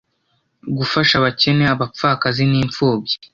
gufasha 0.77 1.13
abakene 1.17 1.63
abapfakazi 1.73 2.43
n’imfubyi 2.51 3.15